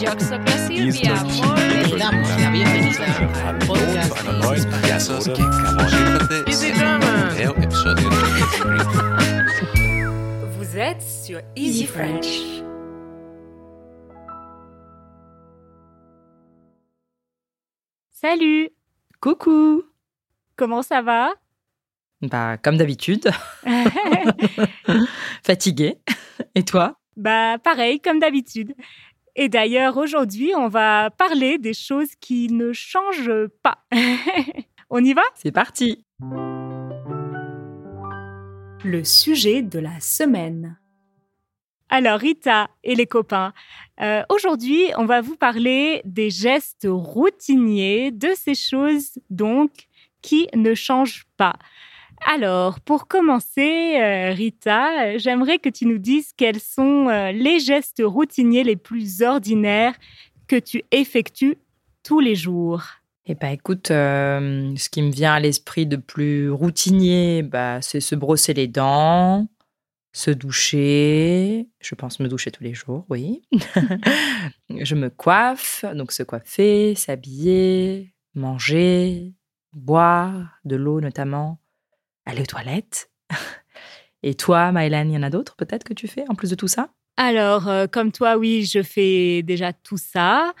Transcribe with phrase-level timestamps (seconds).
[0.00, 0.14] La
[2.50, 3.04] bienvenida
[3.46, 4.64] al podcast zu einer neuen
[6.48, 7.36] Easy German.
[10.56, 12.62] Vous êtes sur Easy French.
[18.10, 18.70] Salut.
[19.20, 19.82] Coucou.
[20.56, 21.34] Comment ça va?
[22.22, 23.30] Bah, comme d'habitude,
[25.42, 25.98] fatiguée.
[26.54, 26.96] Et toi?
[27.16, 28.74] Bah pareil, comme d'habitude.
[29.42, 33.78] Et d'ailleurs, aujourd'hui, on va parler des choses qui ne changent pas.
[34.90, 35.22] on y va?
[35.34, 36.04] C'est parti
[38.84, 40.78] Le sujet de la semaine.
[41.88, 43.54] Alors Rita et les copains,
[44.02, 49.88] euh, aujourd'hui on va vous parler des gestes routiniers, de ces choses donc
[50.20, 51.54] qui ne changent pas.
[52.26, 58.02] Alors pour commencer, euh, Rita, j'aimerais que tu nous dises quels sont euh, les gestes
[58.04, 59.94] routiniers les plus ordinaires
[60.46, 61.56] que tu effectues
[62.02, 62.82] tous les jours.
[63.26, 68.00] Eh bah écoute, euh, ce qui me vient à l'esprit de plus routinier, bah, c'est
[68.00, 69.46] se brosser les dents,
[70.12, 71.68] se doucher.
[71.80, 73.42] Je pense me doucher tous les jours, oui.
[74.70, 79.32] je me coiffe, donc se coiffer, s'habiller, manger,
[79.72, 81.59] boire, de l'eau notamment,
[82.30, 83.10] aller aux toilettes.
[84.22, 86.54] Et toi, Maëlan, il y en a d'autres peut-être que tu fais en plus de
[86.54, 86.90] tout ça?
[87.16, 90.54] Alors, euh, comme toi, oui, je fais déjà tout ça.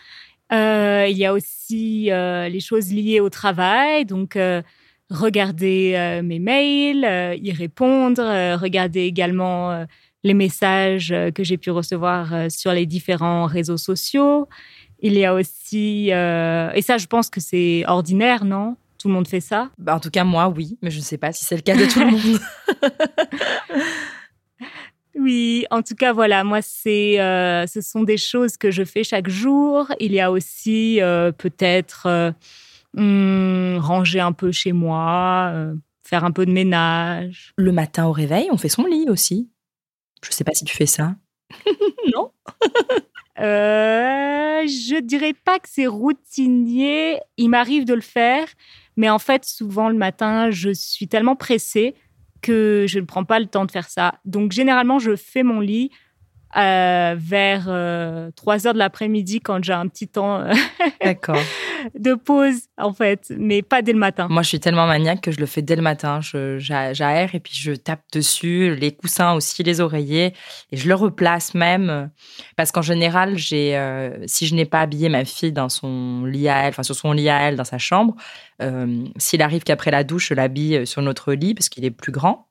[0.52, 4.36] Euh, il y a aussi euh, les choses liées au travail, donc
[5.08, 8.22] regarder mes mails, y répondre,
[8.56, 9.86] regarder également
[10.22, 14.48] les messages que j'ai pu recevoir sur les différents réseaux sociaux.
[15.00, 18.76] Il y a aussi, et ça, je pense que c'est ordinaire, non?
[19.00, 19.70] Tout le monde fait ça.
[19.78, 21.74] Bah, En tout cas, moi, oui, mais je ne sais pas si c'est le cas
[21.74, 22.40] de tout le monde.
[25.16, 29.04] Oui, en tout cas, voilà, moi, c'est, euh, ce sont des choses que je fais
[29.04, 29.92] chaque jour.
[29.98, 32.30] Il y a aussi euh, peut-être euh,
[32.96, 35.52] hum, ranger un peu chez moi,
[36.04, 37.52] faire un peu de ménage.
[37.56, 39.50] Le matin au réveil, on fait son lit aussi.
[40.24, 41.16] Je sais pas si tu fais ça.
[42.14, 42.32] non
[43.40, 47.18] Euh, je dirais pas que c'est routinier.
[47.36, 48.46] Il m'arrive de le faire,
[48.96, 51.94] mais en fait, souvent le matin, je suis tellement pressée
[52.42, 54.14] que je ne prends pas le temps de faire ça.
[54.24, 55.90] Donc, généralement, je fais mon lit
[56.56, 60.52] euh, vers euh, 3 heures de l'après-midi quand j'ai un petit temps euh,
[61.98, 64.26] de pause, en fait, mais pas dès le matin.
[64.28, 66.20] Moi, je suis tellement maniaque que je le fais dès le matin.
[66.20, 70.34] J'aère et puis je tape dessus, les coussins aussi, les oreillers,
[70.72, 71.88] et je le replace même.
[71.90, 72.06] euh,
[72.56, 76.48] Parce qu'en général, j'ai, euh, si je n'ai pas habillé ma fille dans son lit
[76.48, 78.14] à elle, enfin sur son lit à elle, dans sa chambre,
[79.16, 82.46] s'il arrive qu'après la douche, je l'habille sur notre lit parce qu'il est plus grand.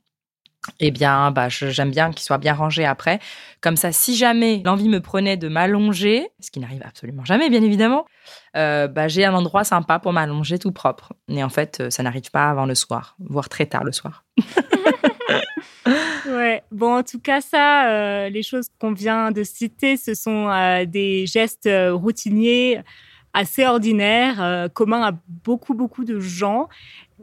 [0.80, 3.20] Eh bien, bah, j'aime bien qu'il soit bien rangé après.
[3.62, 7.64] Comme ça, si jamais l'envie me prenait de m'allonger, ce qui n'arrive absolument jamais, bien
[7.64, 8.06] évidemment,
[8.58, 11.14] euh, bah, j'ai un endroit sympa pour m'allonger tout propre.
[11.30, 14.26] Et en fait, euh, ça n'arrive pas avant le soir, voire très tard le soir.
[16.28, 16.62] Ouais.
[16.72, 20.48] Bon, en tout cas, ça, euh, les choses qu'on vient de citer, ce sont
[20.86, 22.82] des gestes routiniers
[23.34, 26.68] assez ordinaires, communs à beaucoup, beaucoup de gens.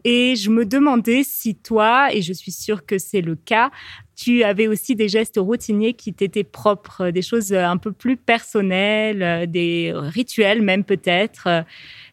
[0.04, 3.70] Et je me demandais si toi, et je suis sûre que c'est le cas,
[4.16, 8.16] tu avais aussi des gestes routiniers qui t'étaient propres, des choses euh, un peu plus
[8.16, 11.62] personnelles, euh, des rituels même peut-être, euh,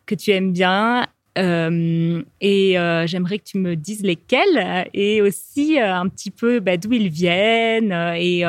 [0.06, 1.08] que tu aimes bien.
[1.36, 7.10] Et j'aimerais que tu me dises lesquels et aussi un petit peu bah, d'où ils
[7.10, 8.44] viennent et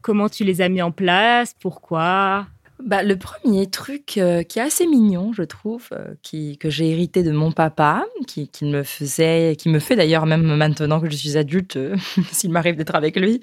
[0.00, 2.46] comment tu les as mis en place, pourquoi?
[2.84, 6.90] Bah, le premier truc euh, qui est assez mignon, je trouve, euh, qui, que j'ai
[6.90, 11.10] hérité de mon papa, qui, qui me faisait, qui me fait d'ailleurs même maintenant que
[11.10, 11.78] je suis adulte,
[12.32, 13.40] s'il m'arrive d'être avec lui,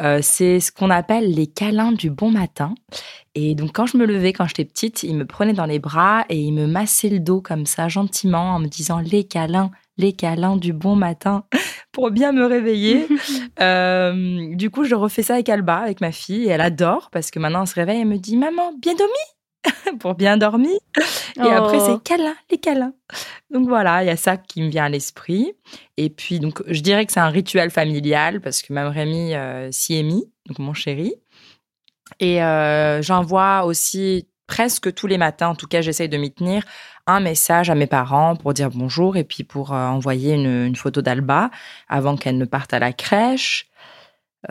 [0.00, 2.74] euh, c'est ce qu'on appelle les câlins du bon matin.
[3.34, 6.24] Et donc quand je me levais quand j'étais petite, il me prenait dans les bras
[6.28, 10.12] et il me massait le dos comme ça gentiment en me disant les câlins, les
[10.12, 11.44] câlins du bon matin
[11.92, 13.06] pour bien me réveiller.
[13.60, 17.30] Euh, du coup, je refais ça avec Alba, avec ma fille, et elle adore parce
[17.30, 19.12] que maintenant, elle se réveille et me dit Maman, bien dormi?
[20.00, 20.76] Pour bien dormir.
[21.36, 21.84] Et après, Oh.
[21.86, 22.92] c'est câlin, les câlins.
[23.50, 25.52] Donc voilà, il y a ça qui me vient à l'esprit.
[25.96, 29.70] Et puis, donc, je dirais que c'est un rituel familial parce que même Rémi euh,
[29.70, 31.14] s'y est mis, donc mon chéri.
[32.18, 36.64] Et euh, j'envoie aussi presque tous les matins, en tout cas, j'essaye de m'y tenir,
[37.06, 41.02] un message à mes parents pour dire bonjour et puis pour euh, envoyer une, photo
[41.02, 41.50] d'Alba
[41.88, 43.68] avant qu'elle ne parte à la crèche.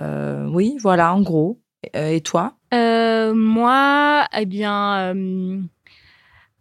[0.02, 1.60] Euh, oui, voilà, en gros.
[1.94, 2.54] Et toi?
[2.74, 5.14] Euh, moi, eh bien,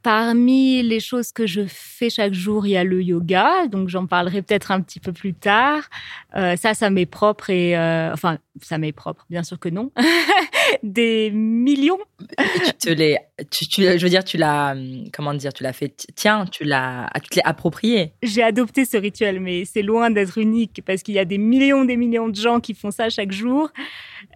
[0.02, 4.06] Parmi les choses que je fais chaque jour, il y a le yoga, donc j'en
[4.06, 5.88] parlerai peut-être un petit peu plus tard.
[6.34, 9.92] Euh, ça, ça m'est propre et euh, enfin, ça m'est propre, bien sûr que non.
[10.82, 11.98] Des millions.
[12.28, 13.16] tu te l'es,
[13.50, 14.74] tu, tu- je veux dire, tu l'as,
[15.12, 18.12] comment dire, tu l'as fait, tiens, tu l'as, tu te l'es approprié.
[18.22, 21.84] J'ai adopté ce rituel, mais c'est loin d'être unique parce qu'il y a des millions,
[21.84, 23.70] des millions de gens qui font ça chaque jour.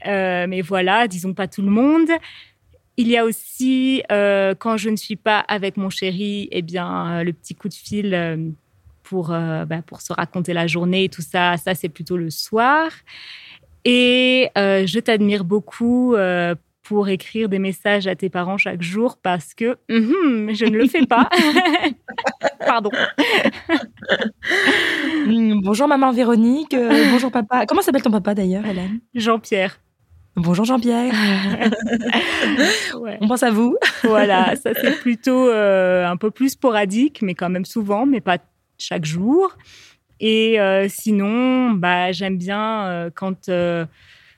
[0.07, 2.09] Euh, mais voilà, disons pas tout le monde.
[2.99, 7.19] Il y a aussi, euh, quand je ne suis pas avec mon chéri, eh bien,
[7.19, 8.37] euh, le petit coup de fil euh,
[9.03, 11.57] pour, bah, pour se raconter la journée et tout ça.
[11.59, 12.91] Ça, c'est plutôt le soir.
[13.85, 16.17] Et je t'admire beaucoup
[16.83, 20.89] pour écrire des messages à tes parents chaque jour parce que mhm, je ne le
[20.89, 21.29] fais pas.
[22.67, 22.91] Pardon.
[25.29, 26.75] Hum, bonjour maman Véronique,
[27.13, 27.65] bonjour papa.
[27.67, 28.99] Comment s'appelle ton papa d'ailleurs, Hélène?
[29.15, 29.79] Jean-Pierre.
[30.37, 31.15] Bonjour Jean-Pierre.
[33.01, 33.19] Ouais.
[33.21, 33.77] On pense à vous.
[34.05, 38.39] Voilà, ça c'est plutôt euh, un peu plus sporadique, mais quand même souvent, mais pas
[38.79, 39.57] chaque jour.
[40.21, 43.51] Et euh, sinon, bah, j'aime bien euh, quand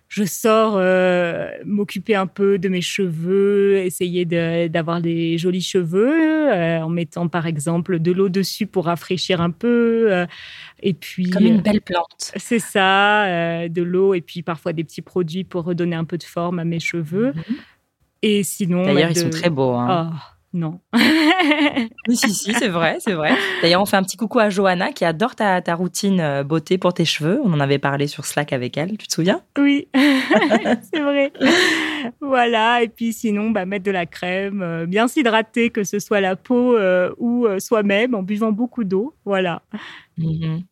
[0.08, 6.50] je sors euh, m'occuper un peu de mes cheveux, essayer de- d'avoir des jolis cheveux,
[6.50, 10.06] euh, en mettant par exemple de l'eau dessus pour rafraîchir un peu.
[10.10, 10.26] euh,
[10.82, 12.32] et puis, Comme une belle plante.
[12.37, 16.16] c'est ça, euh, de l'eau et puis parfois des petits produits pour redonner un peu
[16.19, 17.34] de forme à mes cheveux.
[18.22, 18.84] Et sinon.
[18.84, 19.75] D'ailleurs, mettre ils sont de- très beaux.
[19.75, 20.11] hein.
[20.12, 20.16] Oh,
[20.53, 20.81] non.
[22.09, 23.33] Oui, si, si, c'est vrai, c'est vrai.
[23.61, 26.79] D'ailleurs, on fait un petit coucou à Johanna qui adore ta, ta routine euh, beauté
[26.79, 27.39] pour tes cheveux.
[27.45, 29.43] On en avait parlé sur Slack avec elle, tu te souviens?
[29.59, 31.33] Oui, c'est vrai.
[32.21, 32.83] Voilà.
[32.83, 36.37] Et puis sinon, bah, mettre de la crème, euh, bien s'hydrater, que ce soit la
[36.37, 39.15] peau euh, ou euh, soi-même, en buvant beaucoup d'eau.
[39.25, 39.62] Voilà.
[40.19, 40.65] Mhm.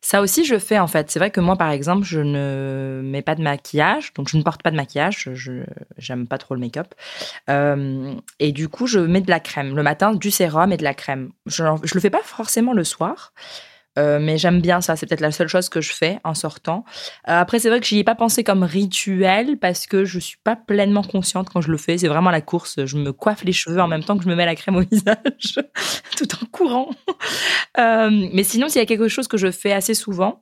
[0.00, 1.10] Ça aussi, je fais en fait.
[1.10, 4.42] C'est vrai que moi, par exemple, je ne mets pas de maquillage, donc je ne
[4.42, 5.28] porte pas de maquillage.
[5.34, 5.64] Je
[5.98, 6.94] j'aime pas trop le make-up.
[8.40, 10.94] Et du coup, je mets de la crème le matin, du sérum et de la
[10.94, 11.30] crème.
[11.46, 13.32] Je, je le fais pas forcément le soir.
[13.98, 16.84] Euh, mais j'aime bien ça, c'est peut-être la seule chose que je fais en sortant.
[17.28, 20.38] Euh, après, c'est vrai que j'y ai pas pensé comme rituel parce que je suis
[20.42, 21.98] pas pleinement consciente quand je le fais.
[21.98, 22.84] C'est vraiment la course.
[22.84, 24.80] Je me coiffe les cheveux en même temps que je me mets la crème au
[24.90, 25.60] visage,
[26.16, 26.90] tout en courant.
[27.78, 30.40] Euh, mais sinon, s'il y a quelque chose que je fais assez souvent,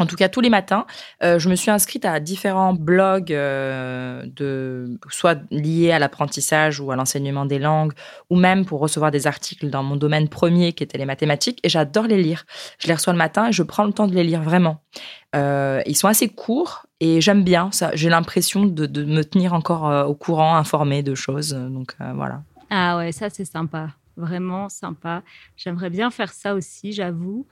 [0.00, 0.86] en tout cas tous les matins,
[1.22, 6.90] euh, je me suis inscrite à différents blogs, euh, de, soit liés à l'apprentissage ou
[6.90, 7.92] à l'enseignement des langues,
[8.28, 11.68] ou même pour recevoir des articles dans mon domaine premier qui était les mathématiques, et
[11.68, 12.44] j'adore les lire.
[12.78, 14.82] Je les reçois le matin et je prends le temps de les lire vraiment.
[15.36, 17.90] Euh, ils sont assez courts et j'aime bien ça.
[17.94, 21.50] J'ai l'impression de, de me tenir encore au courant, informée de choses.
[21.50, 22.42] Donc voilà.
[22.70, 23.90] Ah ouais, ça c'est sympa.
[24.16, 25.22] Vraiment sympa.
[25.56, 27.46] J'aimerais bien faire ça aussi, j'avoue.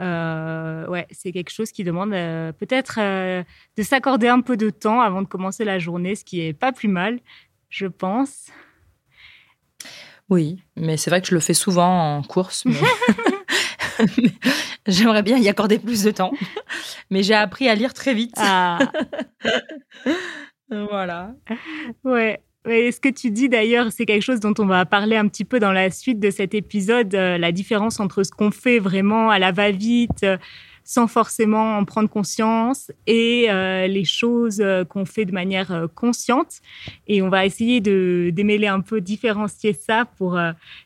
[0.00, 3.42] Euh, ouais, c'est quelque chose qui demande euh, peut-être euh,
[3.76, 6.72] de s'accorder un peu de temps avant de commencer la journée, ce qui est pas
[6.72, 7.20] plus mal,
[7.68, 8.46] je pense.
[10.28, 12.64] Oui, mais c'est vrai que je le fais souvent en course.
[12.64, 12.74] mais-
[14.86, 16.32] J'aimerais bien y accorder plus de temps.
[17.10, 18.34] Mais j'ai appris à lire très vite.
[18.38, 18.78] Ah,
[20.70, 21.34] Voilà.
[22.04, 22.40] ouais.
[22.66, 25.46] Ouais, ce que tu dis d'ailleurs, c'est quelque chose dont on va parler un petit
[25.46, 29.30] peu dans la suite de cet épisode, euh, la différence entre ce qu'on fait vraiment
[29.30, 30.36] à la va-vite, euh,
[30.84, 36.60] sans forcément en prendre conscience, et euh, les choses qu'on fait de manière consciente.
[37.06, 40.36] Et on va essayer de démêler un peu, différencier ça pour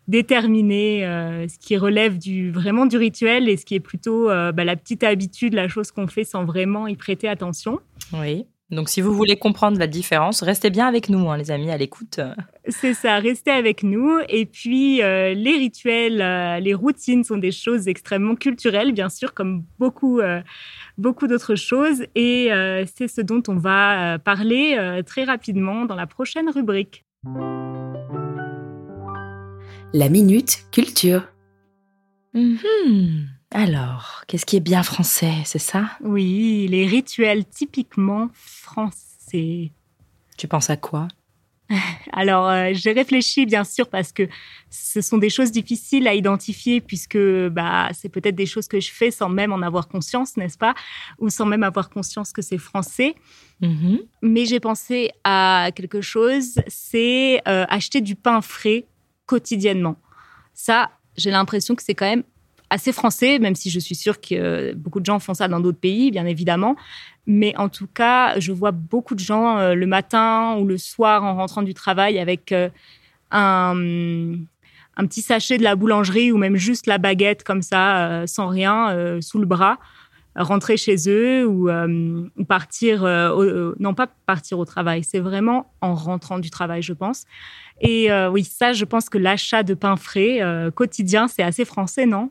[0.06, 1.00] déterminer
[1.48, 5.04] ce qui relève du, vraiment du rituel et ce qui est plutôt bah, la petite
[5.04, 7.80] habitude, la chose qu'on fait sans vraiment y prêter attention.
[8.12, 8.44] Oui.
[8.74, 11.76] Donc, si vous voulez comprendre la différence, restez bien avec nous, hein, les amis, à
[11.76, 12.20] l'écoute.
[12.68, 14.18] C'est ça, restez avec nous.
[14.28, 19.32] Et puis, euh, les rituels, euh, les routines sont des choses extrêmement culturelles, bien sûr,
[19.34, 20.40] comme beaucoup, euh,
[20.98, 22.04] beaucoup d'autres choses.
[22.14, 26.50] Et euh, c'est ce dont on va euh, parler euh, très rapidement dans la prochaine
[26.50, 27.04] rubrique.
[29.92, 31.28] La minute culture.
[32.34, 33.28] Mhm.
[33.54, 35.88] Alors, qu'est-ce qui est bien français, c'est ça?
[36.00, 39.70] Oui, les rituels typiquement français.
[40.36, 41.06] Tu penses à quoi?
[42.12, 44.28] Alors, euh, j'ai réfléchi, bien sûr, parce que
[44.70, 47.16] ce sont des choses difficiles à identifier, puisque
[47.52, 50.74] bah, c'est peut-être des choses que je fais sans même en avoir conscience, n'est-ce pas?
[51.20, 53.14] Ou sans même avoir conscience que c'est français.
[53.60, 54.00] Mhm.
[54.20, 58.84] Mais j'ai pensé à quelque chose, c'est euh, acheter du pain frais
[59.26, 59.94] quotidiennement.
[60.54, 62.24] Ça, j'ai l'impression que c'est quand même
[62.70, 65.60] assez français, même si je suis sûre que euh, beaucoup de gens font ça dans
[65.60, 66.76] d'autres pays, bien évidemment.
[67.26, 71.24] Mais en tout cas, je vois beaucoup de gens euh, le matin ou le soir
[71.24, 72.68] en rentrant du travail avec euh,
[73.30, 73.76] un,
[74.96, 79.40] petit sachet de la boulangerie ou même juste la baguette comme ça, sans rien, sous
[79.40, 79.78] le bras.
[80.36, 81.68] rentrer chez eux ou
[82.44, 83.02] partir,
[83.80, 87.24] non pas partir au travail, c'est vraiment en rentrant du travail, je pense.
[87.80, 90.38] Et oui, ça, je pense que l'achat de pain frais
[90.76, 92.30] quotidien, c'est assez français, non?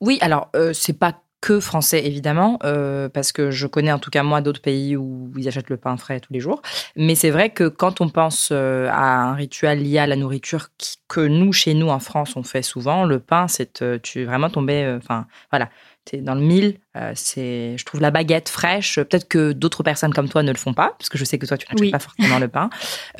[0.00, 4.10] Oui, alors euh, c'est pas que français évidemment, euh, parce que je connais en tout
[4.10, 6.62] cas moi d'autres pays où ils achètent le pain frais tous les jours.
[6.96, 10.68] Mais c'est vrai que quand on pense euh, à un rituel lié à la nourriture
[11.08, 14.50] que nous chez nous en France on fait souvent, le pain c'est euh, tu vraiment
[14.50, 15.68] tombé, enfin voilà,
[16.06, 16.78] tu es dans le mille.
[16.96, 18.94] euh, c'est, je trouve la baguette fraîche.
[18.96, 21.44] Peut-être que d'autres personnes comme toi ne le font pas, parce que je sais que
[21.46, 21.90] toi tu n'achètes Oui.
[21.90, 22.70] pas forcément le pain.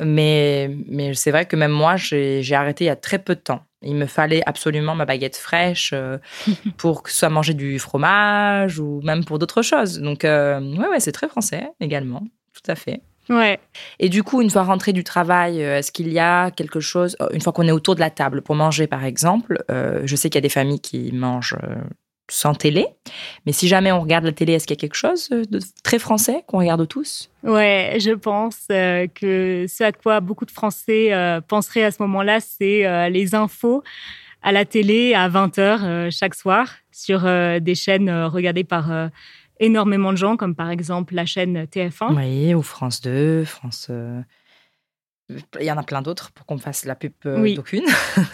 [0.03, 3.39] Mais mais c'est vrai que même moi j'ai arrêté il y a très peu de
[3.41, 3.61] temps.
[3.83, 5.91] Il me fallait absolument ma baguette fraîche.
[5.93, 6.17] euh,
[6.77, 9.99] pour que ce soit manger du fromage ou même pour d'autres choses.
[9.99, 13.01] Donc, euh, ouais, ouais, c'est très français également, tout à fait.
[13.29, 13.59] Ouais.
[13.99, 17.15] Et du coup, une fois rentré du travail, euh, est-ce qu'il y a quelque chose,
[17.33, 20.29] une fois qu'on est autour de la table pour manger, par exemple, euh, je sais
[20.29, 21.55] qu'il y a des familles qui mangent
[22.29, 22.87] sans télé,
[23.45, 25.99] mais si jamais on regarde la télé, est-ce qu'il y a quelque chose de très
[25.99, 27.29] français qu'on regarde tous?
[27.43, 32.01] Ouais, je pense euh, que ce à quoi beaucoup de Français euh, penseraient à ce
[32.03, 33.83] moment-là, c'est euh, les infos
[34.43, 39.07] à la télé à 20h chaque soir sur euh, des chaînes euh, regardées par euh,
[39.59, 42.15] énormément de gens, comme par exemple la chaîne TF1.
[42.15, 43.91] Oui, ou France 2, France.
[45.59, 47.55] Il y en a plein d'autres pour qu'on me fasse la pub euh, Oui.
[47.55, 47.83] d'aucune.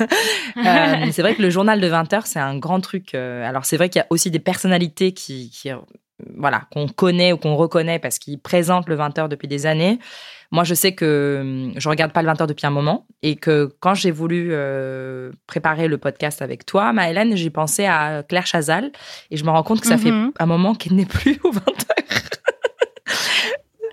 [0.58, 3.16] Euh, c'est vrai que le journal de 20 heures, c'est un grand truc.
[3.16, 5.70] euh, Alors, c'est vrai qu'il y a aussi des personnalités qui, qui,
[6.38, 9.98] voilà, qu'on connaît ou qu'on reconnaît parce qu'ils présentent le 20 heures depuis des années.
[10.52, 13.36] Moi, je sais que hum, je regarde pas le 20 heures depuis un moment et
[13.36, 18.46] que quand j'ai voulu euh, préparer le podcast avec toi, Maëlène, j'ai pensé à Claire
[18.46, 18.92] Chazal
[19.32, 20.34] et je me rends compte que ça fait Mhm.
[20.40, 22.22] un moment qu'elle n'est plus au 20 heures.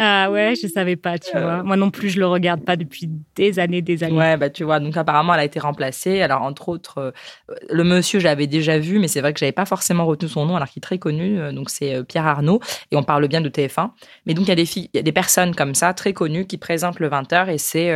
[0.03, 1.41] Ah ouais, je savais pas, tu Euh.
[1.43, 1.63] vois.
[1.63, 4.17] Moi non plus, je le regarde pas depuis des années, des années.
[4.17, 6.23] Ouais, bah tu vois, donc apparemment elle a été remplacée.
[6.23, 9.53] Alors entre autres, euh, le monsieur je l'avais déjà vu, mais c'est vrai que j'avais
[9.53, 11.39] pas forcément retenu son nom, alors qu'il est très connu.
[11.39, 13.91] euh, Donc c'est Pierre Arnaud, et on parle bien de TF1.
[14.25, 16.15] Mais donc il y a des filles, il y a des personnes comme ça très
[16.15, 17.93] connues qui présentent le 20h et c'est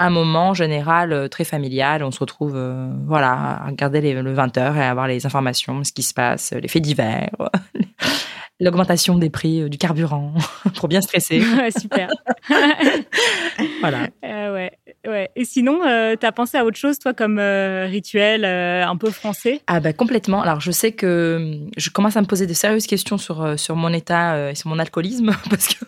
[0.00, 2.02] un moment en général très familial.
[2.02, 2.58] On se retrouve,
[3.06, 6.52] voilà, à regarder les- le 20h et à avoir les informations, ce qui se passe,
[6.52, 7.30] les faits divers.
[8.58, 10.32] L'augmentation des prix euh, du carburant
[10.76, 11.42] pour bien stresser.
[11.56, 12.08] Ouais, super.
[13.80, 14.08] Voilà.
[14.24, 14.72] Euh, ouais,
[15.06, 15.30] ouais.
[15.36, 19.60] Et sinon, euh, t'as pensé à autre chose, toi, comme euh, rituel un peu français?
[19.66, 20.42] Ah bah complètement.
[20.42, 23.92] Alors je sais que je commence à me poser de sérieuses questions sur, sur mon
[23.92, 25.84] état et sur mon alcoolisme parce que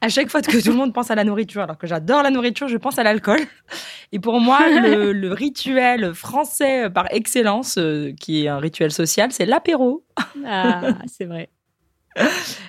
[0.00, 2.30] à chaque fois que tout le monde pense à la nourriture, alors que j'adore la
[2.30, 3.40] nourriture, je pense à l'alcool.
[4.12, 7.78] Et pour moi, le, le rituel français par excellence,
[8.18, 10.04] qui est un rituel social, c'est l'apéro.
[10.46, 11.48] Ah, c'est vrai.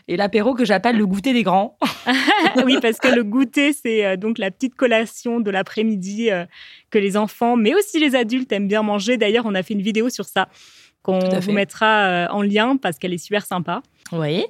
[0.08, 1.78] Et l'apéro que j'appelle le goûter des grands.
[2.66, 6.46] oui, parce que le goûter, c'est euh, donc la petite collation de l'après-midi euh,
[6.90, 9.18] que les enfants, mais aussi les adultes aiment bien manger.
[9.18, 10.50] D'ailleurs, on a fait une vidéo sur ça
[11.04, 13.82] qu'on vous mettra euh, en lien parce qu'elle est super sympa.
[14.12, 14.46] Oui.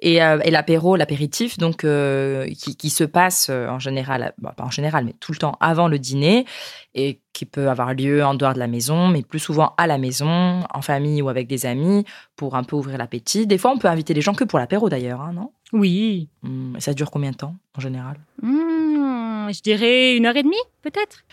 [0.00, 4.64] Et, euh, et l'apéro, l'apéritif, donc euh, qui, qui se passe en général, bah, pas
[4.64, 6.46] en général, mais tout le temps avant le dîner
[6.94, 9.98] et qui peut avoir lieu en dehors de la maison, mais plus souvent à la
[9.98, 12.04] maison, en famille ou avec des amis,
[12.36, 13.46] pour un peu ouvrir l'appétit.
[13.46, 15.52] Des fois, on peut inviter les gens que pour l'apéro d'ailleurs, hein, non?
[15.72, 16.28] Oui.
[16.44, 18.16] Hum, et Ça dure combien de temps en général?
[18.42, 21.24] Mmh, je dirais une heure et demie, peut-être?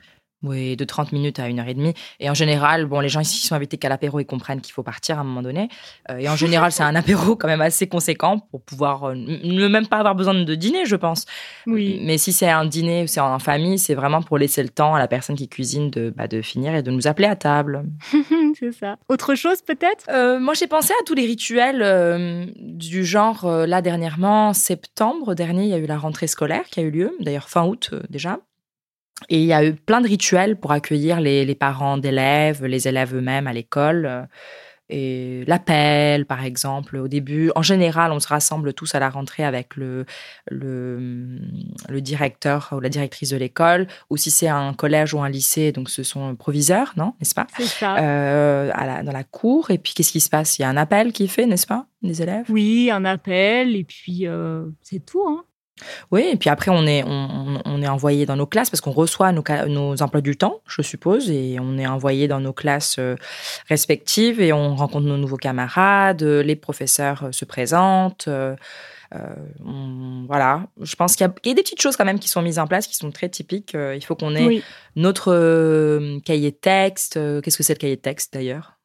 [0.43, 1.95] Oui, de 30 minutes à une heure et demie.
[2.19, 4.83] Et en général, bon, les gens ici sont invités qu'à l'apéro, ils comprennent qu'il faut
[4.83, 5.67] partir à un moment donné.
[6.11, 9.67] Euh, et en général, c'est un apéro quand même assez conséquent pour pouvoir euh, ne
[9.67, 11.25] même pas avoir besoin de dîner, je pense.
[11.65, 11.99] Oui.
[12.03, 14.93] Mais si c'est un dîner ou c'est en famille, c'est vraiment pour laisser le temps
[14.93, 17.85] à la personne qui cuisine de, bah, de finir et de nous appeler à table.
[18.59, 18.97] c'est ça.
[19.09, 20.05] Autre chose, peut-être?
[20.09, 25.69] Euh, moi, j'ai pensé à tous les rituels du genre, là, dernièrement, septembre dernier, il
[25.69, 28.39] y a eu la rentrée scolaire qui a eu lieu, d'ailleurs fin août déjà.
[29.29, 32.87] Et il y a eu plein de rituels pour accueillir les, les parents d'élèves, les
[32.87, 34.05] élèves eux-mêmes à l'école.
[34.05, 34.23] euh,
[34.89, 37.51] Et l'appel, par exemple, au début.
[37.55, 40.05] En général, on se rassemble tous à la rentrée avec le,
[40.49, 41.39] le,
[41.89, 43.87] le directeur ou la directrice de l'école.
[44.09, 47.47] Ou si c'est un collège ou un lycée, donc ce sont proviseurs, non N'est-ce pas?
[47.57, 47.97] C'est ça.
[47.97, 49.71] euh, à la- dans la cour.
[49.71, 50.57] Et puis, qu'est-ce qui se passe?
[50.57, 52.45] Il y a un appel qui est fait, n'est-ce pas Des élèves?
[52.49, 55.23] Oui, un appel, et puis euh, c'est tout.
[55.27, 55.43] Hein.
[56.11, 59.31] Oui, et puis après, on est, on, est envoyé dans nos classes parce qu'on reçoit
[59.31, 63.15] nos, nos emplois du temps, je suppose, et on est envoyé dans nos classes euh,
[63.69, 68.27] respectives et on rencontre nos nouveaux camarades, euh, les professeurs euh, se présentent.
[68.27, 68.55] euh,
[69.65, 72.41] on- voilà, je pense qu'il y, y a des petites choses quand même qui sont
[72.41, 73.73] mises en place qui sont très typiques.
[73.73, 74.63] Il faut qu'on ait Oui.
[74.95, 77.13] notre euh, cahier de texte.
[77.41, 78.76] Qu'est-ce que c'est le cahier de texte d'ailleurs?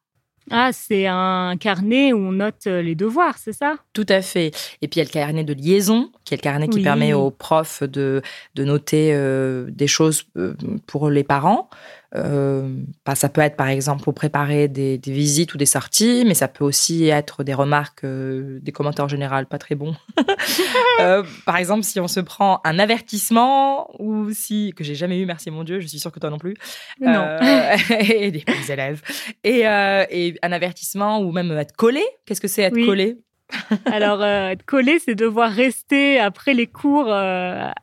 [0.51, 3.75] Ah, c'est un carnet où on note euh, les devoirs, c'est ça?
[3.93, 4.51] Tout à fait.
[4.81, 7.13] Et puis il y a le carnet de liaison, qui est le carnet qui permet
[7.13, 8.21] aux profs de,
[8.55, 10.53] de noter euh, des choses euh,
[10.85, 11.69] pour les parents.
[12.15, 12.69] Euh,
[13.05, 16.35] bah, ça peut être par exemple pour préparer des, des, visites ou des sorties, mais
[16.35, 19.95] ça peut aussi être des remarques, euh, des commentaires en général pas très bons.
[20.99, 25.25] euh, par exemple, si on se prend un avertissement ou si que j'ai jamais eu,
[25.25, 26.55] merci mon Dieu, je suis sûre que toi non plus.
[27.01, 27.37] Non.
[27.99, 29.01] Et des élèves.
[29.43, 32.03] Et, et, un avertissement ou même être collé.
[32.25, 32.85] Qu'est-ce que c'est être oui.
[32.85, 33.17] collé?
[33.85, 37.73] Alors être collé, c'est devoir rester après les cours à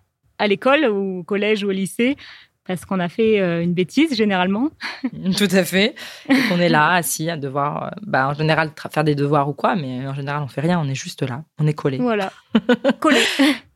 [0.47, 2.17] l'école ou au collège ou au lycée
[2.67, 4.71] parce qu'on a fait euh, une bêtise généralement.
[5.37, 5.95] Tout à fait.
[6.29, 9.53] Et on est là, assis, à devoir, euh, bah, en général, faire des devoirs ou
[9.53, 11.99] quoi, mais en général, on fait rien, on est juste là, on est collé.
[11.99, 12.33] Voilà,
[13.01, 13.21] collé.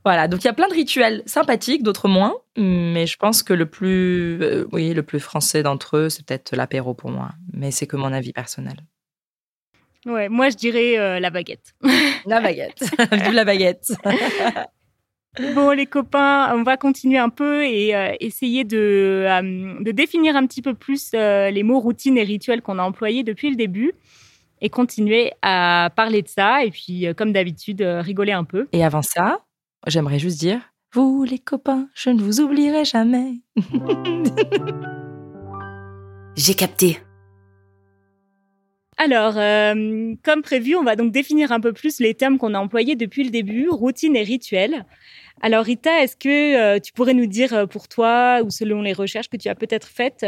[0.05, 3.53] voilà, donc il y a plein de rituels sympathiques, d'autres moins, mais je pense que
[3.53, 7.71] le plus, euh, oui, le plus français d'entre eux, c'est peut-être l'apéro pour moi, mais
[7.71, 8.77] c'est que mon avis personnel.
[10.07, 11.75] Ouais, moi je dirais la baguette.
[12.27, 13.93] La baguette, vive la baguette.
[15.55, 20.37] Bon, les copains, on va continuer un peu et euh, essayer de, euh, de, définir
[20.37, 23.57] un petit peu plus euh, les mots routines et rituels qu'on a employés depuis le
[23.57, 23.95] début
[24.61, 28.69] et continuer à parler de ça et puis, comme d'habitude, rigoler un peu.
[28.73, 29.41] Et avant ça,
[29.89, 30.61] j'aimerais juste dire,
[30.93, 33.41] vous les copains, je ne vous oublierai jamais.
[36.37, 36.99] J'ai capté.
[38.97, 42.59] Alors, euh, comme prévu, on va donc définir un peu plus les termes qu'on a
[42.59, 44.85] employés depuis le début, routine et rituel.
[45.43, 48.93] Alors, Rita, est-ce que euh, tu pourrais nous dire euh, pour toi, ou selon les
[48.93, 50.25] recherches que tu as peut-être faites,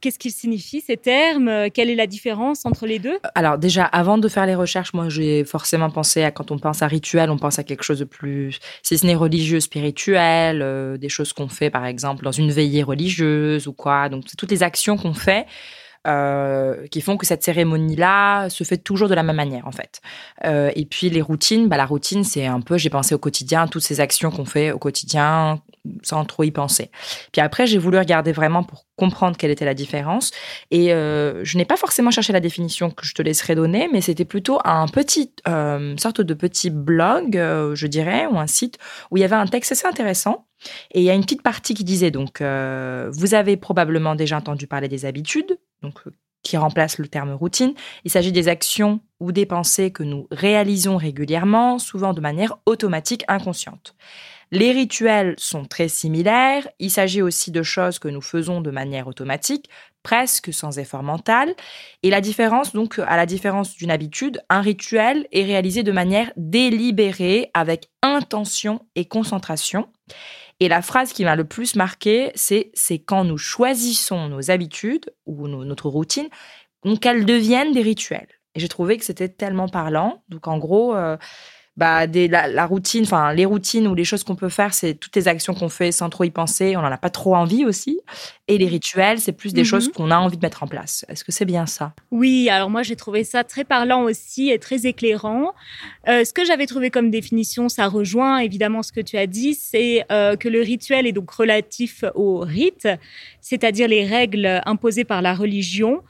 [0.00, 3.18] qu'est-ce qu'ils signifient ces termes Quelle est la différence entre les deux?
[3.34, 6.82] Alors déjà, avant de faire les recherches, moi j'ai forcément pensé à quand on pense
[6.82, 11.08] à rituel, on pense à quelque chose de plus, si ce n'est religieux, spirituel, des
[11.08, 14.08] choses qu'on fait par exemple dans une veillée religieuse ou quoi.
[14.08, 15.46] Donc toutes les actions qu'on fait.
[16.08, 20.00] Euh, qui font que cette cérémonie-là se fait toujours de la même manière en fait.
[20.44, 23.68] Euh, et puis les routines, bah, la routine c'est un peu, j'ai pensé au quotidien,
[23.68, 25.62] toutes ces actions qu'on fait au quotidien
[26.02, 26.90] sans trop y penser.
[27.30, 30.32] Puis après j'ai voulu regarder vraiment pour comprendre quelle était la différence
[30.72, 34.00] et euh, je n'ai pas forcément cherché la définition que je te laisserai donner, mais
[34.00, 38.76] c'était plutôt un petit euh, sorte de petit blog, euh, je dirais, ou un site
[39.12, 40.46] où il y avait un texte assez intéressant.
[40.92, 44.36] Et il y a une petite partie qui disait donc, euh, vous avez probablement déjà
[44.36, 46.02] entendu parler des habitudes, donc
[46.42, 47.74] qui remplace le terme routine.
[48.04, 53.24] Il s'agit des actions ou des pensées que nous réalisons régulièrement, souvent de manière automatique,
[53.28, 53.94] inconsciente.
[54.50, 56.68] Les rituels sont très similaires.
[56.78, 59.70] Il s'agit aussi de choses que nous faisons de manière automatique,
[60.02, 61.54] presque sans effort mental.
[62.02, 66.32] Et la différence, donc, à la différence d'une habitude, un rituel est réalisé de manière
[66.36, 69.88] délibérée, avec intention et concentration.
[70.62, 75.12] Et la phrase qui m'a le plus marqué, c'est c'est quand nous choisissons nos habitudes
[75.26, 76.28] ou notre routine,
[77.00, 78.28] qu'elles deviennent des rituels.
[78.54, 80.22] Et j'ai trouvé que c'était tellement parlant.
[80.28, 81.16] Donc en gros, euh,
[81.76, 84.92] bah, des, la, la, routine, enfin les routines ou les choses qu'on peut faire, c'est
[84.92, 86.76] toutes les actions qu'on fait sans trop y penser.
[86.76, 88.00] On n'en a pas trop envie aussi.
[88.46, 89.68] Et les rituels, c'est plus des mm -hmm.
[89.68, 91.06] choses qu'on a envie de mettre en place.
[91.08, 91.94] Est-ce que c'est bien ça?
[92.10, 95.54] Oui, alors moi j'ai trouvé ça très parlant aussi et très éclairant.
[96.08, 99.54] Euh, ce que j'avais trouvé comme définition, ça rejoint évidemment ce que tu as dit,
[99.54, 102.86] c'est euh, que le rituel est donc relatif au rite,
[103.40, 106.02] c'est-à-dire les règles imposées par la religion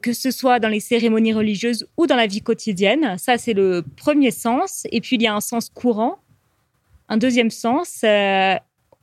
[0.00, 3.16] que ce soit dans les cérémonies religieuses ou dans la vie quotidienne.
[3.18, 4.86] Ça, c'est le premier sens.
[4.90, 6.18] Et puis, il y a un sens courant.
[7.08, 8.56] Un deuxième sens, euh,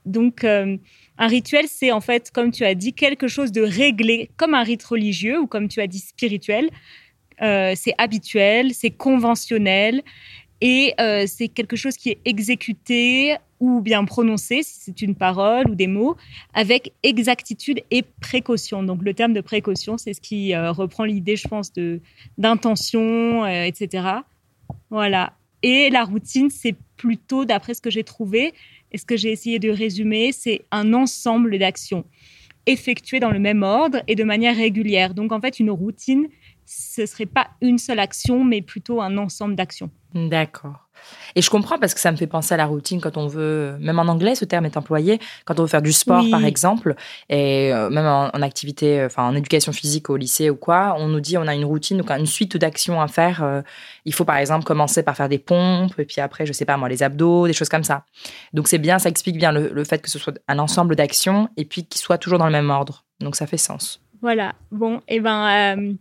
[0.06, 0.78] donc, euh,
[1.18, 4.64] un rituel, c'est en fait, comme tu as dit, quelque chose de réglé, comme un
[4.64, 6.70] rite religieux ou comme tu as dit, spirituel.
[7.42, 10.04] Euh, c'est habituel, c'est conventionnel
[10.62, 15.70] et euh, c'est quelque chose qui est exécuté ou bien prononcé, si c'est une parole
[15.70, 16.18] ou des mots,
[16.54, 18.84] avec exactitude et précaution.
[18.84, 22.02] Donc le terme de précaution, c'est ce qui euh, reprend l'idée, je pense, de
[22.38, 24.08] d'intention, euh, etc.
[24.90, 25.34] Voilà.
[25.62, 28.54] Et la routine, c'est plutôt, d'après ce que j'ai trouvé
[28.92, 32.04] et ce que j'ai essayé de résumer, c'est un ensemble d'actions
[32.66, 35.14] effectuées dans le même ordre et de manière régulière.
[35.14, 36.28] Donc en fait, une routine,
[36.66, 39.92] ce serait pas une seule action, mais plutôt un ensemble d'actions.
[40.16, 40.81] D'accord.
[41.36, 43.76] Et je comprends parce que ça me fait penser à la routine quand on veut,
[43.80, 46.32] même en anglais, ce terme est employé, quand on veut faire du sport, oui.
[46.32, 46.96] par exemple,
[47.30, 51.08] et euh, même en, en, activité, enfin en éducation physique au lycée ou quoi, on
[51.08, 53.44] nous dit on a une routine, donc une suite d'actions à faire.
[53.44, 53.62] Euh,
[54.06, 56.78] il faut par exemple commencer par faire des pompes, et puis après, je sais pas
[56.78, 58.06] moi, les abdos, des choses comme ça.
[58.54, 61.50] Donc c'est bien, ça explique bien le, le fait que ce soit un ensemble d'actions
[61.58, 63.06] et puis qu'il soit toujours dans le même ordre.
[63.20, 64.02] Donc ça fait sens.
[64.22, 64.54] Voilà.
[64.72, 65.94] Bon, et eh ben, euh,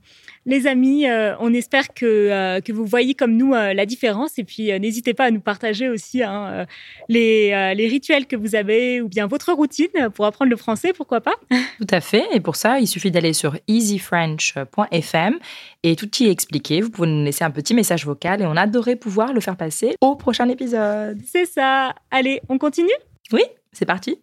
[0.51, 4.39] les amis, euh, on espère que, euh, que vous voyez comme nous euh, la différence.
[4.39, 6.67] Et puis, n'hésitez pas à nous partager aussi hein,
[7.09, 11.21] les, les rituels que vous avez ou bien votre routine pour apprendre le français, pourquoi
[11.21, 11.35] pas
[11.79, 12.25] Tout à fait.
[12.33, 15.39] Et pour ça, il suffit d'aller sur easyfrench.fm
[15.83, 16.81] et tout y est expliqué.
[16.81, 19.95] Vous pouvez nous laisser un petit message vocal et on adorait pouvoir le faire passer
[20.01, 21.19] au prochain épisode.
[21.27, 21.95] C'est ça.
[22.11, 22.89] Allez, on continue?
[23.33, 24.19] Oui, c'est parti.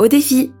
[0.00, 0.52] au défi.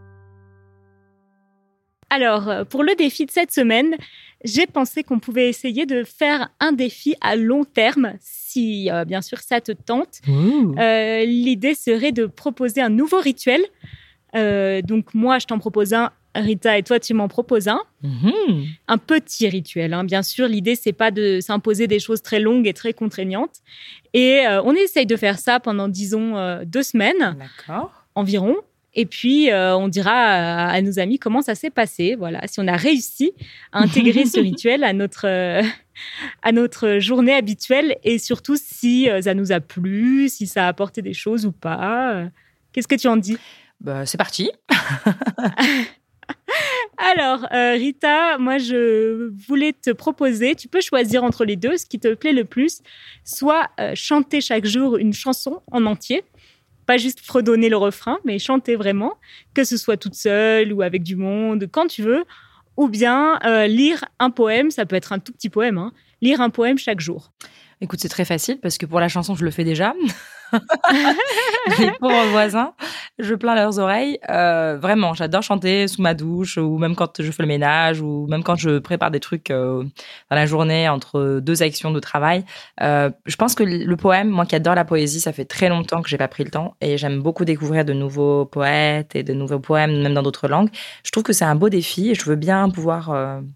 [2.10, 3.96] Alors, euh, pour le défi de cette semaine,
[4.44, 9.20] j'ai pensé qu'on pouvait essayer de faire un défi à long terme, si euh, bien
[9.20, 10.20] sûr ça te tente.
[10.28, 13.60] Euh, L'idée serait de proposer un nouveau rituel.
[14.34, 17.80] Euh, donc moi, je t'en propose un, Rita, et toi, tu m'en proposes un.
[18.02, 18.66] Mhm.
[18.86, 20.04] Un petit rituel, hein.
[20.04, 20.46] bien sûr.
[20.46, 23.56] L'idée, c'est pas de s'imposer des choses très longues et très contraignantes.
[24.14, 27.36] Et on essaye de faire ça pendant, disons, deux semaines
[28.14, 28.54] environ.
[28.94, 32.16] Et puis, euh, on dira à, à nos amis comment ça s'est passé.
[32.18, 33.32] Voilà, si on a réussi
[33.72, 35.62] à intégrer ce rituel à notre, euh,
[36.42, 40.68] à notre journée habituelle et surtout si euh, ça nous a plu, si ça a
[40.68, 42.28] apporté des choses ou pas.
[42.72, 43.38] Qu'est-ce que tu en dis?
[43.80, 44.50] Bah, c'est parti.
[46.98, 51.98] Alors, Rita, moi, je voulais te proposer, tu peux choisir entre les deux, ce qui
[51.98, 52.82] te plaît le plus,
[53.24, 56.22] soit chanter chaque jour une chanson en entier,
[56.90, 59.12] pas juste fredonner le refrain, mais chanter vraiment,
[59.54, 62.24] que ce soit toute seule ou avec du monde, quand tu veux,
[62.76, 66.40] ou bien euh, lire un poème, ça peut être un tout petit poème, hein, lire
[66.40, 67.30] un poème chaque jour.
[67.80, 69.94] Écoute, c'est très facile parce que pour la chanson, je le fais déjà.
[71.78, 72.74] Les pauvres voisins,
[73.18, 74.18] je plains leurs oreilles.
[74.28, 78.26] Euh, vraiment, j'adore chanter sous ma douche ou même quand je fais le ménage ou
[78.28, 79.84] même quand je prépare des trucs euh,
[80.30, 82.44] dans la journée entre deux actions de travail.
[82.82, 86.02] Euh, je pense que le poème, moi qui adore la poésie, ça fait très longtemps
[86.02, 89.34] que j'ai pas pris le temps et j'aime beaucoup découvrir de nouveaux poètes et de
[89.34, 90.70] nouveaux poèmes, même dans d'autres langues.
[91.04, 93.06] Je trouve que c'est un beau défi et je veux bien pouvoir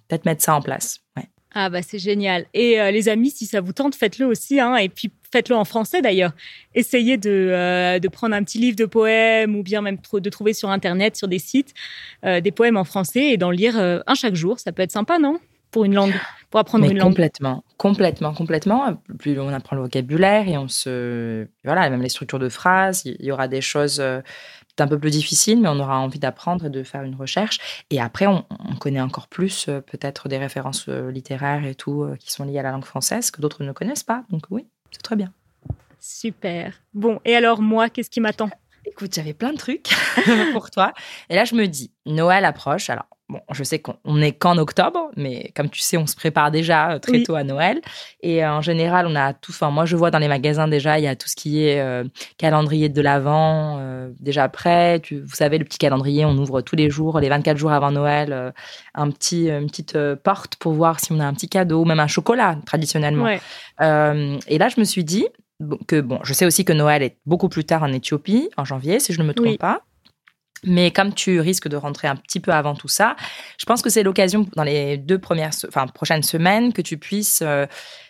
[0.08, 1.00] peut-être mettre ça en place.
[1.16, 1.28] Ouais.
[1.56, 2.46] Ah bah c'est génial.
[2.52, 4.58] Et euh, les amis, si ça vous tente, faites-le aussi.
[4.58, 6.32] Hein, et puis faites-le en français d'ailleurs.
[6.74, 10.52] Essayez de, euh, de prendre un petit livre de poèmes ou bien même de trouver
[10.52, 11.72] sur Internet, sur des sites,
[12.24, 14.58] euh, des poèmes en français et d'en lire un chaque jour.
[14.58, 15.38] Ça peut être sympa, non?
[15.70, 16.14] Pour une langue,
[16.50, 17.08] pour apprendre Mais une langue.
[17.08, 19.00] complètement, complètement, complètement.
[19.18, 23.24] Plus on apprend le vocabulaire et on se, voilà, même les structures de phrases, il
[23.24, 24.00] y aura des choses
[24.74, 27.84] peut-être un peu plus difficiles, mais on aura envie d'apprendre et de faire une recherche.
[27.90, 32.02] Et après, on, on connaît encore plus euh, peut-être des références euh, littéraires et tout
[32.02, 34.24] euh, qui sont liées à la langue française que d'autres ne connaissent pas.
[34.30, 35.32] Donc oui, c'est très bien.
[36.00, 36.82] Super.
[36.92, 38.50] Bon, et alors moi, qu'est-ce qui m'attend?
[38.86, 39.88] Écoute, j'avais plein de trucs
[40.52, 40.92] pour toi.
[41.30, 42.90] Et là, je me dis, Noël approche.
[42.90, 46.14] Alors, bon, je sais qu'on on est qu'en octobre, mais comme tu sais, on se
[46.16, 47.22] prépare déjà euh, très Oui.
[47.22, 47.80] tôt à Noël.
[48.22, 49.52] Et euh, en général, on a tout.
[49.52, 51.80] Enfin, moi, je vois dans les magasins déjà, il y a tout ce qui est
[51.80, 52.04] euh,
[52.38, 55.00] calendrier de l'Avent euh, déjà prêt.
[55.00, 57.90] Tu, vous savez, le petit calendrier, on ouvre tous les jours, les 24 jours avant
[57.90, 58.50] Noël, euh,
[58.94, 62.06] un petit, une petite porte pour voir si on a un petit cadeau, même un
[62.06, 63.24] chocolat, traditionnellement.
[63.24, 63.40] Ouais.
[64.48, 65.26] Et là, je me suis dit
[65.86, 69.00] que, bon, je sais aussi que Noël est beaucoup plus tard en Éthiopie, en janvier,
[69.00, 69.56] si je ne me trompe Oui.
[69.58, 69.80] pas.
[70.66, 73.16] Mais comme tu risques de rentrer un petit peu avant tout ça,
[73.58, 77.42] je pense que c'est l'occasion dans les deux premières, enfin, prochaines semaines que tu puisses
[77.42, 77.66] euh,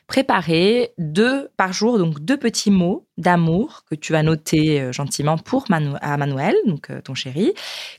[0.07, 5.39] préparer deux par jour, donc deux petits mots d'amour que tu vas noter euh, gentiment
[5.39, 7.53] pour Manu- à Manuel, donc euh, ton chéri,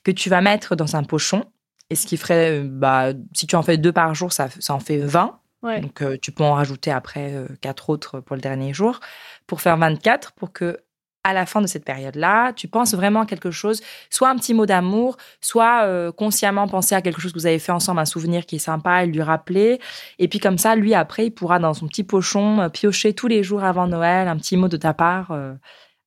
[0.03, 1.45] que tu vas mettre dans un pochon.
[1.89, 4.79] Et ce qui ferait, bah, si tu en fais deux par jour, ça, ça en
[4.79, 5.39] fait 20.
[5.61, 5.81] Ouais.
[5.81, 8.99] Donc, euh, tu peux en rajouter après euh, quatre autres pour le dernier jour,
[9.47, 10.79] pour faire 24, pour que
[11.25, 14.53] à la fin de cette période-là, tu penses vraiment à quelque chose, soit un petit
[14.53, 18.05] mot d'amour, soit euh, consciemment penser à quelque chose que vous avez fait ensemble, un
[18.05, 19.79] souvenir qui est sympa, et lui rappeler.
[20.19, 23.27] Et puis comme ça, lui, après, il pourra dans son petit pochon euh, piocher tous
[23.27, 25.53] les jours avant Noël un petit mot de ta part euh,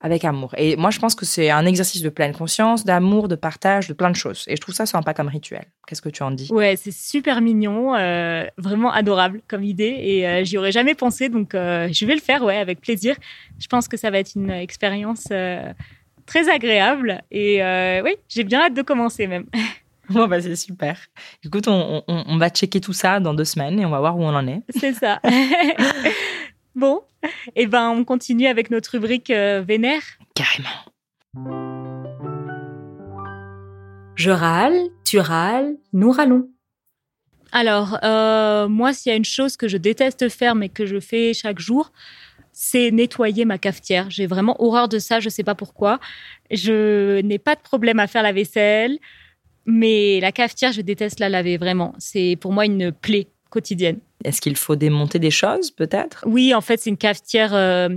[0.01, 0.55] avec amour.
[0.57, 3.95] Et moi, je pense que c'est un exercice de pleine conscience, d'amour, de partage, de
[3.95, 4.45] plein de choses.
[4.47, 5.65] Et je trouve ça sympa comme rituel.
[5.87, 6.49] Qu'est-ce que tu en dis?
[6.53, 11.29] Ouais, c'est super mignon, euh, vraiment adorable comme idée et euh, j'y aurais jamais pensé
[11.29, 13.17] donc euh, je vais le faire ouais avec plaisir.
[13.59, 15.25] Je pense que ça va être une expérience
[16.27, 17.61] très agréable et
[18.05, 19.47] oui, j'ai bien hâte de commencer même.
[20.11, 20.99] Bon, bah, c'est super.
[21.45, 24.17] Écoute, on, on- on va checker tout ça dans deux semaines et on va voir
[24.17, 24.63] où on en est.
[24.71, 25.21] C'est ça.
[26.75, 27.03] bon,
[27.57, 30.03] et ben on continue avec notre rubrique euh, vénère.
[30.35, 30.69] Carrément.
[34.15, 36.49] Je râle, tu râles, nous râlons.
[37.53, 41.01] Alors, euh, moi, s'il y a une chose que je déteste faire, mais que je
[41.01, 41.93] fais chaque jour,
[42.53, 44.11] c'est nettoyer ma cafetière.
[44.11, 46.01] J'ai vraiment horreur de ça, je sais pas pourquoi.
[46.51, 48.99] Je n'ai pas de problème à faire la vaisselle,
[49.65, 51.95] mais la cafetière, je déteste la laver, vraiment.
[51.99, 53.99] C'est pour moi une plaie quotidienne.
[54.25, 56.25] Est-ce qu'il faut démonter des choses, peut-être?
[56.27, 57.89] Oui, en fait, c'est une cafetière euh,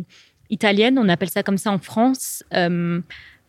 [0.50, 2.44] italienne, on appelle ça comme ça en France.
[2.54, 3.02] Euh,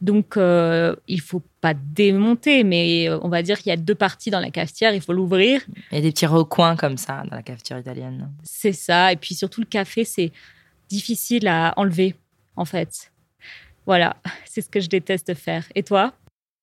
[0.03, 3.95] donc, euh, il faut pas démonter, mais euh, on va dire qu'il y a deux
[3.95, 5.61] parties dans la cafetière, il faut l'ouvrir.
[5.93, 8.29] Il y a des petits recoins comme ça dans la cafetière italienne.
[8.43, 9.12] C'est ça.
[9.12, 10.33] Et puis surtout, le café, c'est
[10.88, 12.17] difficile à enlever,
[12.57, 13.12] en fait.
[13.87, 15.65] Voilà, c'est ce que je déteste faire.
[15.77, 16.12] Et toi?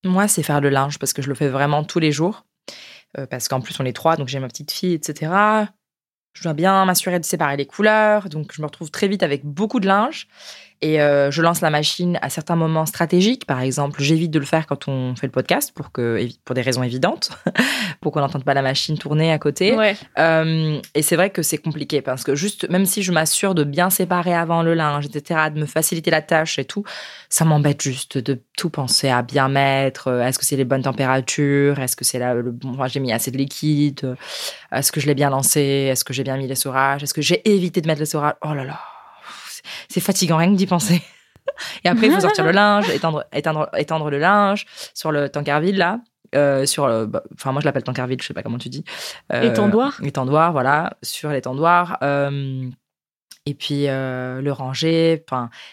[0.03, 2.45] Moi, c'est faire le linge parce que je le fais vraiment tous les jours.
[3.17, 5.31] Euh, parce qu'en plus, on est trois, donc j'ai ma petite fille, etc.
[6.33, 8.29] Je dois bien m'assurer de séparer les couleurs.
[8.29, 10.27] Donc, je me retrouve très vite avec beaucoup de linge.
[10.81, 13.45] Et euh, je lance la machine à certains moments stratégiques.
[13.45, 16.61] Par exemple, j'évite de le faire quand on fait le podcast pour, que, pour des
[16.61, 17.31] raisons évidentes,
[18.01, 19.75] pour qu'on n'entende pas la machine tourner à côté.
[19.75, 19.97] Ouais.
[20.17, 23.65] Euh, et c'est vrai que c'est compliqué parce que juste, même si je m'assure de
[23.65, 26.83] bien séparer avant le linge, etc., de me faciliter la tâche et tout,
[27.27, 30.07] ça m'embête juste de tout penser à bien mettre.
[30.07, 31.79] Euh, Est-ce que c'est les bonnes températures?
[31.79, 34.15] Est-ce que c'est là le bon J'ai mis assez de liquide?
[34.71, 35.59] Est-ce que je l'ai bien lancé?
[35.59, 38.53] Est-ce que j'ai bien mis les l'essorage Est-ce que j'ai évité de mettre l'essorage Oh
[38.53, 38.79] là là
[39.89, 41.01] c'est fatigant rien que d'y penser.
[41.83, 45.77] Et après, il faut sortir le linge, étendre, étendre, étendre le linge sur le tankerville,
[45.77, 45.99] là.
[46.35, 48.83] Euh, sur le, bah, enfin moi je l'appelle tankerville, je sais pas comment tu dis.
[49.33, 49.99] Euh, étendoir.
[50.03, 51.97] Étendoir, voilà, sur l'étendoir.
[52.03, 52.69] Euh,
[53.49, 55.25] et puis euh, le ranger.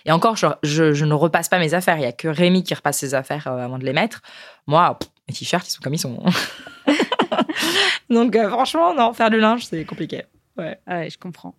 [0.06, 1.98] Et encore, je, je, je, ne repasse pas mes affaires.
[1.98, 4.22] Il y a que Rémi qui repasse ses affaires euh, avant de les mettre.
[4.66, 6.22] Moi, pff, mes t-shirts, ils sont comme ils sont.
[8.10, 10.24] Donc euh, franchement, non, faire du linge, c'est compliqué.
[10.58, 10.78] Ouais.
[10.86, 11.54] Ouais, je comprends.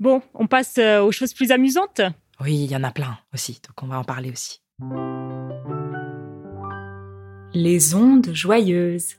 [0.00, 2.00] Bon, on passe euh, aux choses plus amusantes.
[2.40, 4.60] Oui, il y en a plein aussi, donc on va en parler aussi.
[7.54, 9.16] Les ondes joyeuses.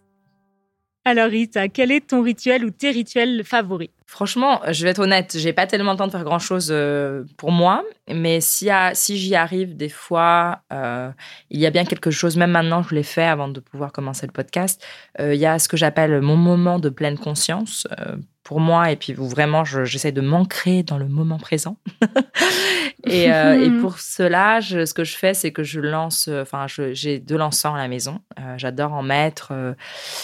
[1.06, 3.90] Alors Rita, quel est ton rituel ou tes rituels favoris?
[4.06, 7.26] Franchement, je vais être honnête, j'ai pas tellement le temps de faire grand chose euh,
[7.36, 11.12] pour moi, mais si, si j'y arrive des fois, euh,
[11.50, 14.26] il y a bien quelque chose, même maintenant je l'ai fait avant de pouvoir commencer
[14.26, 14.86] le podcast,
[15.20, 18.92] euh, il y a ce que j'appelle mon moment de pleine conscience euh, pour moi,
[18.92, 21.78] et puis où vraiment j'essaie de m'ancrer dans le moment présent.
[23.06, 26.66] et, euh, et, pour cela, je, ce que je fais, c'est que je lance, enfin,
[26.68, 28.20] j'ai de l'encens à la maison.
[28.40, 29.74] Euh, J'adore en mettre euh,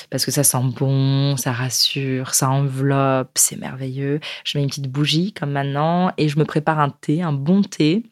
[0.10, 4.20] parce que ça sent bon, ça rassure, ça enveloppe, c'est merveilleux.
[4.44, 7.62] Je mets une petite bougie comme maintenant et je me prépare un thé, un bon
[7.62, 8.04] thé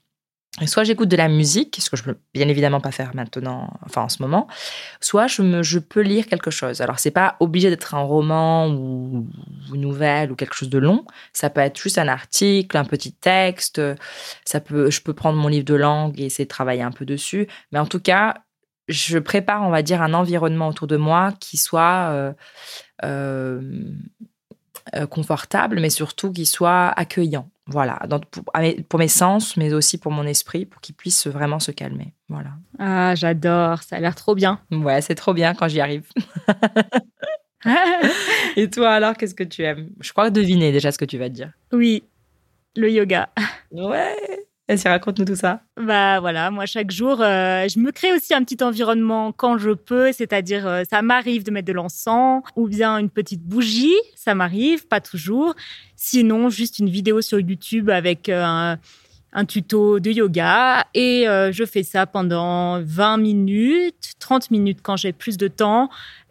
[0.65, 4.03] soit j'écoute de la musique, ce que je peux bien évidemment pas faire maintenant, enfin
[4.03, 4.47] en ce moment,
[5.01, 6.81] soit je, me, je peux lire quelque chose.
[6.81, 9.27] Alors c'est pas obligé d'être un roman ou
[9.73, 11.05] une nouvelle ou quelque chose de long.
[11.33, 13.81] Ça peut être juste un article, un petit texte.
[14.45, 17.05] Ça peut, je peux prendre mon livre de langue et essayer de travailler un peu
[17.05, 17.47] dessus.
[17.71, 18.35] Mais en tout cas,
[18.87, 22.33] je prépare, on va dire, un environnement autour de moi qui soit euh,
[24.95, 27.49] euh, confortable, mais surtout qui soit accueillant.
[27.67, 27.99] Voilà,
[28.31, 28.43] pour,
[28.87, 32.13] pour, mes sens, mais aussi pour mon esprit, pour qu'il puisse vraiment se calmer.
[32.29, 32.51] Voilà.
[32.79, 34.59] Ah, j'adore, ça a l'air trop bien.
[34.71, 36.07] Ouais, c'est trop bien quand j'y arrive.
[38.55, 39.89] Et toi, alors, qu'est-ce que tu aimes?
[39.99, 41.51] Je crois deviner déjà ce que tu vas te dire.
[41.73, 42.03] Oui,
[42.75, 43.29] le yoga.
[43.71, 44.46] Ouais.
[44.69, 45.61] Vas-y, raconte-nous tout ça.
[45.77, 49.71] Bah voilà, moi chaque jour, euh, je me crée aussi un petit environnement quand je
[49.71, 54.35] peux, c'est-à-dire euh, ça m'arrive de mettre de l'encens ou bien une petite bougie, ça
[54.35, 55.55] m'arrive, pas toujours.
[55.95, 58.75] Sinon, juste une vidéo sur YouTube avec euh,
[59.31, 65.13] un, tuto de yoga et je fais ça pendant 20 minutes, 30 minutes quand j'ai
[65.13, 65.89] plus de temps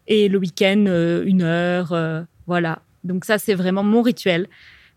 [0.08, 0.84] et le week-end
[1.24, 2.80] une heure, voilà.
[3.04, 4.48] Donc ça c'est vraiment mon rituel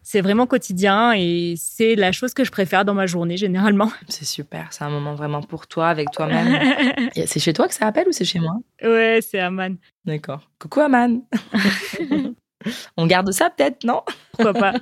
[0.01, 3.91] c'est vraiment quotidien et c'est la chose que je préfère dans ma journée généralement.
[4.07, 7.09] C'est super, c'est un moment vraiment pour toi, avec toi-même.
[7.25, 8.55] c'est chez toi que ça appelle ou c'est chez moi?
[8.81, 9.77] Ouais, c'est Aman.
[10.05, 10.49] D'accord.
[10.59, 11.21] Coucou Aman.
[12.97, 14.01] On garde ça peut-être, non?
[14.33, 14.73] Pourquoi pas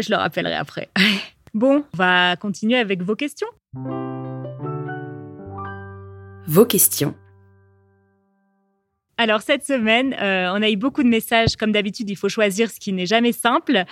[0.00, 0.88] Je le rappellerai après.
[1.54, 3.48] Bon, on va continuer avec vos questions.
[6.46, 7.14] Vos questions.
[9.18, 11.56] Alors cette semaine, euh, on a eu beaucoup de messages.
[11.56, 13.84] Comme d'habitude, il faut choisir ce qui n'est jamais simple.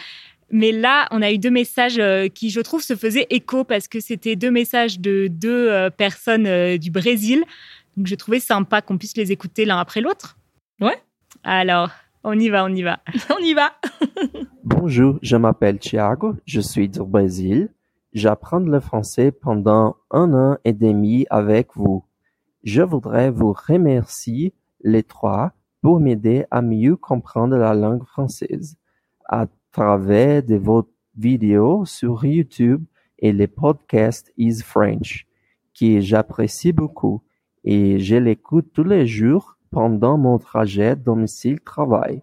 [0.50, 3.86] Mais là, on a eu deux messages euh, qui, je trouve, se faisaient écho parce
[3.86, 7.44] que c'était deux messages de deux euh, personnes euh, du Brésil.
[7.96, 10.38] Donc, j'ai trouvé sympa qu'on puisse les écouter l'un après l'autre.
[10.80, 10.96] Ouais.
[11.44, 11.90] Alors,
[12.24, 13.00] on y va, on y va.
[13.30, 13.72] on y va.
[14.64, 17.68] Bonjour, je m'appelle Thiago, je suis du Brésil.
[18.12, 22.04] J'apprends le français pendant un an et demi avec vous.
[22.64, 28.76] Je voudrais vous remercier les trois pour m'aider à mieux comprendre la langue française.
[29.28, 32.84] À travers de vos vidéos sur YouTube
[33.18, 35.26] et les podcasts Is French,
[35.78, 37.22] que j'apprécie beaucoup
[37.64, 42.22] et je l'écoute tous les jours pendant mon trajet domicile-travail.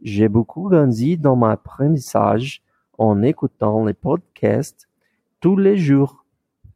[0.00, 2.62] J'ai beaucoup grandi dans mon apprentissage
[2.98, 4.88] en écoutant les podcasts
[5.40, 6.24] tous les jours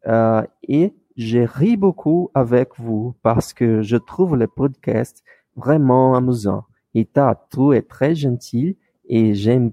[0.06, 5.22] euh, et j'ai ri beaucoup avec vous parce que je trouve les podcasts
[5.56, 6.64] vraiment amusants.
[6.94, 7.06] Et
[7.50, 9.72] tout est très gentil et j'aime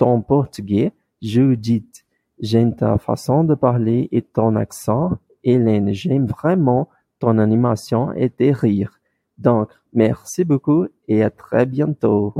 [0.00, 2.06] ton portugais, Judith.
[2.40, 5.18] J'aime ta façon de parler et ton accent.
[5.44, 8.98] Hélène, j'aime vraiment ton animation et tes rires.
[9.36, 12.32] Donc, merci beaucoup et à très bientôt.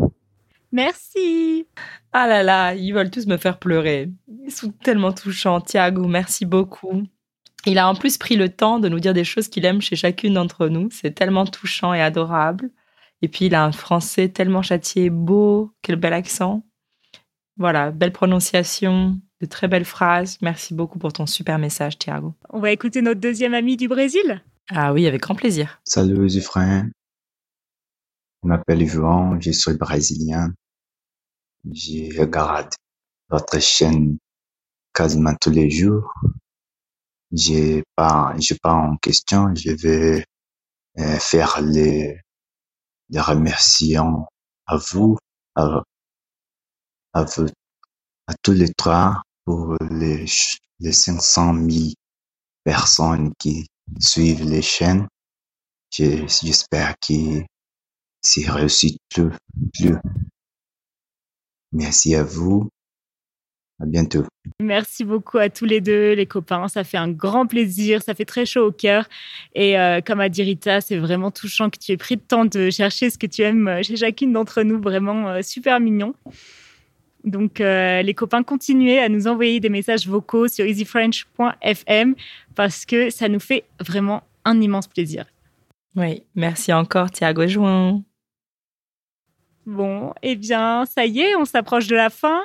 [0.72, 1.66] Merci.
[2.12, 4.10] Ah là là, ils veulent tous me faire pleurer.
[4.42, 5.60] Ils sont tellement touchants.
[5.60, 7.02] Thiago, merci beaucoup.
[7.66, 9.96] Il a en plus pris le temps de nous dire des choses qu'il aime chez
[9.96, 10.88] chacune d'entre nous.
[10.90, 12.70] C'est tellement touchant et adorable.
[13.20, 15.72] Et puis, il a un français tellement châtié, beau.
[15.82, 16.62] Quel bel accent.
[17.60, 19.20] Voilà, belle prononciation.
[19.42, 20.38] de très belles phrases.
[20.40, 22.34] Merci beaucoup pour ton super message, Thiago.
[22.48, 24.42] On va écouter notre deuxième ami du Brésil.
[24.70, 25.80] Ah oui, avec grand plaisir.
[25.84, 26.88] Salut Zufrin.
[28.42, 30.52] Je m'appelle Yvan, je suis brésilien.
[31.70, 32.72] Je regarde
[33.28, 34.16] votre chaîne
[34.94, 36.12] quasiment tous les jours.
[37.32, 40.24] J'ai pas, je pas en question, je vais
[40.98, 42.18] euh, faire les,
[43.10, 44.28] les remerciements
[44.66, 45.16] à vous,
[45.54, 45.82] à,
[47.12, 47.24] à
[48.42, 50.24] tous les trois pour les,
[50.80, 51.86] les 500 000
[52.64, 53.66] personnes qui
[53.98, 55.06] suivent les chaînes.
[55.92, 57.42] Je- J'espère que
[58.22, 59.30] c'est réussi plus,
[59.74, 59.96] plus.
[61.72, 62.68] Merci à vous.
[63.82, 64.24] À bientôt.
[64.60, 66.68] Merci beaucoup à tous les deux, les copains.
[66.68, 69.08] Ça fait un grand plaisir, ça fait très chaud au cœur.
[69.54, 72.44] Et euh, comme a dit Rita, c'est vraiment touchant que tu aies pris le temps
[72.44, 74.80] de chercher ce que tu aimes chez chacune d'entre nous.
[74.82, 76.14] Vraiment euh, super mignon.
[77.24, 82.14] Donc, euh, les copains, continuez à nous envoyer des messages vocaux sur easyfrench.fm
[82.54, 85.26] parce que ça nous fait vraiment un immense plaisir.
[85.96, 88.02] Oui, merci encore, Thiago Join.
[89.66, 92.40] Bon, eh bien, ça y est, on s'approche de la fin.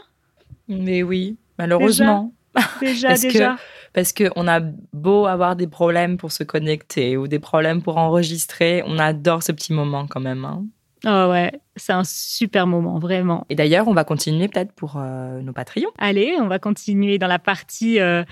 [0.68, 2.34] Mais oui, malheureusement.
[2.82, 3.58] Déjà, Est-ce que- déjà.
[3.94, 4.60] Parce qu'on a
[4.92, 9.54] beau avoir des problèmes pour se connecter ou des problèmes pour enregistrer, on adore ce
[9.54, 10.44] petit moment quand même.
[10.44, 10.66] hein.
[11.06, 13.46] Oh ouais, c'est un super moment, vraiment.
[13.50, 15.92] Et d'ailleurs, on va continuer peut-être pour euh, nos Patreons.
[16.00, 18.24] Allez, on va continuer dans la partie, euh,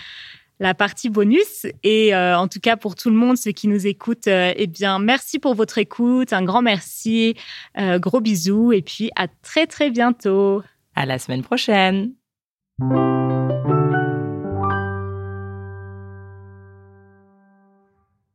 [0.59, 1.67] la partie bonus.
[1.83, 4.97] Et euh, en tout cas, pour tout le monde, ceux qui nous écoutent, eh bien,
[4.97, 6.33] merci pour votre écoute.
[6.33, 7.35] Un grand merci.
[7.77, 8.71] Gros bisous.
[8.71, 10.63] Et puis, à très, très bientôt.
[10.95, 12.13] À la semaine prochaine.